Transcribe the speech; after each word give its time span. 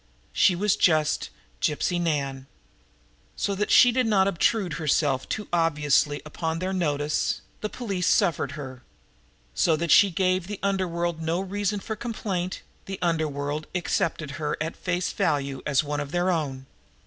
She 0.33 0.55
was 0.55 0.75
just 0.75 1.29
Gypsy 1.61 2.01
Nan. 2.01 2.47
So 3.35 3.53
that 3.53 3.69
she 3.69 3.91
did 3.91 4.07
not 4.07 4.27
obtrude 4.27 4.73
herself 4.81 5.29
too 5.29 5.47
obviously 5.53 6.23
upon 6.25 6.57
their 6.57 6.73
notice, 6.73 7.41
the 7.59 7.69
police 7.69 8.07
suffered 8.07 8.53
her; 8.53 8.81
so 9.53 9.75
that 9.75 9.91
she 9.91 10.09
gave 10.09 10.47
the 10.47 10.59
underworld 10.63 11.21
no 11.21 11.39
reason 11.39 11.79
for 11.79 11.95
complaint, 11.95 12.63
the 12.87 12.97
underworld 13.03 13.67
accepted 13.75 14.31
her 14.41 14.57
at 14.59 14.75
face 14.75 15.11
value 15.13 15.61
as 15.67 15.83
one 15.83 15.99
of 15.99 16.07
its 16.15 16.23
own! 16.23 16.65